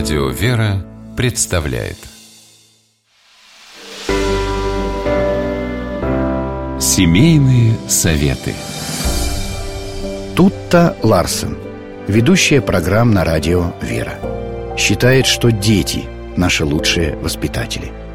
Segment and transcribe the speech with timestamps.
[0.00, 0.82] Радио «Вера»
[1.14, 1.98] представляет.
[6.80, 8.54] Семейные советы.
[10.34, 11.58] Тутта Ларсен,
[12.08, 14.14] ведущая программ на радио «Вера»,
[14.78, 16.04] считает, что дети–
[16.34, 17.92] наши лучшие воспитатели–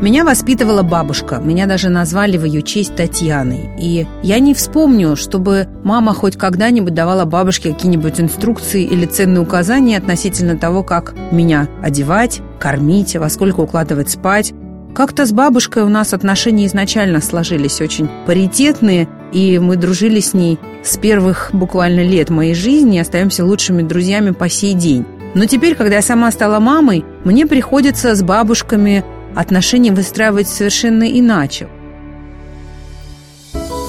[0.00, 3.70] Меня воспитывала бабушка, меня даже назвали в ее честь Татьяной.
[3.78, 9.96] И я не вспомню, чтобы мама хоть когда-нибудь давала бабушке какие-нибудь инструкции или ценные указания
[9.96, 14.52] относительно того, как меня одевать, кормить, во сколько укладывать спать.
[14.94, 20.58] Как-то с бабушкой у нас отношения изначально сложились очень паритетные, и мы дружили с ней
[20.84, 25.06] с первых буквально лет моей жизни и остаемся лучшими друзьями по сей день.
[25.34, 29.04] Но теперь, когда я сама стала мамой, мне приходится с бабушками
[29.36, 31.68] отношения выстраивать совершенно иначе.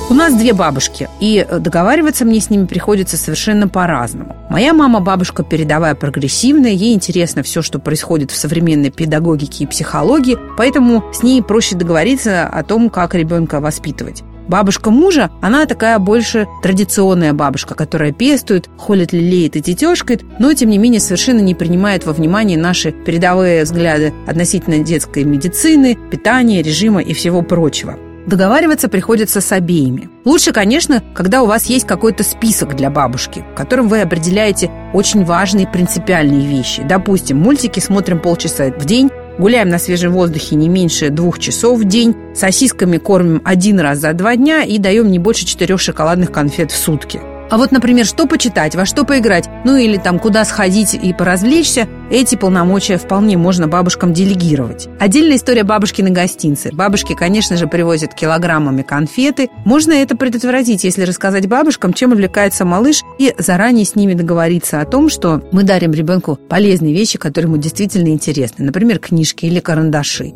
[0.09, 4.37] У нас две бабушки, и договариваться мне с ними приходится совершенно по-разному.
[4.49, 10.37] Моя мама бабушка передовая прогрессивная, ей интересно все, что происходит в современной педагогике и психологии,
[10.57, 14.23] поэтому с ней проще договориться о том, как ребенка воспитывать.
[14.47, 20.69] Бабушка мужа, она такая больше традиционная бабушка, которая пестует, холит, лелеет и тетешкает, но, тем
[20.69, 27.01] не менее, совершенно не принимает во внимание наши передовые взгляды относительно детской медицины, питания, режима
[27.01, 27.97] и всего прочего.
[28.25, 30.09] Договариваться приходится с обеими.
[30.25, 35.23] Лучше, конечно, когда у вас есть какой-то список для бабушки, в котором вы определяете очень
[35.23, 36.83] важные принципиальные вещи.
[36.83, 41.83] Допустим, мультики смотрим полчаса в день, Гуляем на свежем воздухе не меньше двух часов в
[41.83, 42.15] день.
[42.33, 46.77] Сосисками кормим один раз за два дня и даем не больше четырех шоколадных конфет в
[46.77, 47.36] сутки.
[47.49, 51.87] А вот, например, что почитать, во что поиграть, ну или там куда сходить и поразвлечься,
[52.09, 54.87] эти полномочия вполне можно бабушкам делегировать.
[54.99, 56.71] Отдельная история бабушки на гостинцы.
[56.71, 59.49] Бабушки, конечно же, привозят килограммами конфеты.
[59.65, 64.85] Можно это предотвратить, если рассказать бабушкам, чем увлекается малыш, и заранее с ними договориться о
[64.85, 68.65] том, что мы дарим ребенку полезные вещи, которые ему действительно интересны.
[68.65, 70.33] Например, книжки или карандаши.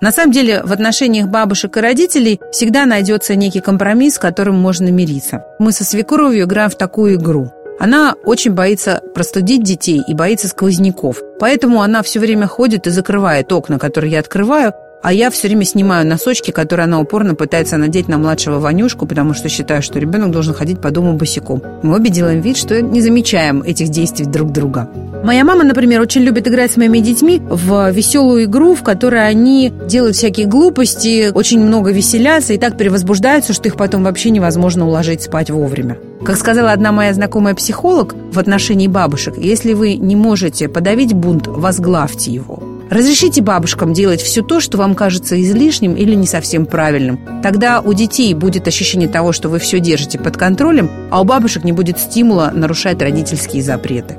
[0.00, 4.88] На самом деле, в отношениях бабушек и родителей всегда найдется некий компромисс, с которым можно
[4.90, 5.44] мириться.
[5.58, 7.50] Мы со свекровью играем в такую игру.
[7.78, 11.20] Она очень боится простудить детей и боится сквозняков.
[11.38, 15.64] Поэтому она все время ходит и закрывает окна, которые я открываю, а я все время
[15.64, 20.30] снимаю носочки, которые она упорно пытается надеть на младшего Ванюшку, потому что считаю, что ребенок
[20.30, 21.62] должен ходить по дому босиком.
[21.82, 24.88] Мы обе делаем вид, что не замечаем этих действий друг друга.
[25.26, 29.72] Моя мама, например, очень любит играть с моими детьми в веселую игру, в которой они
[29.88, 35.22] делают всякие глупости, очень много веселятся и так перевозбуждаются, что их потом вообще невозможно уложить
[35.22, 35.98] спать вовремя.
[36.24, 41.48] Как сказала одна моя знакомая психолог в отношении бабушек, если вы не можете подавить бунт,
[41.48, 42.62] возглавьте его.
[42.88, 47.18] Разрешите бабушкам делать все то, что вам кажется излишним или не совсем правильным.
[47.42, 51.64] Тогда у детей будет ощущение того, что вы все держите под контролем, а у бабушек
[51.64, 54.14] не будет стимула нарушать родительские запреты.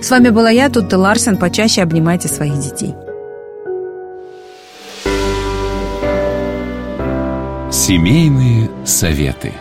[0.00, 1.36] С вами была я, Тутта Ларсен.
[1.36, 2.94] Почаще обнимайте своих детей.
[7.70, 9.52] Семейные советы.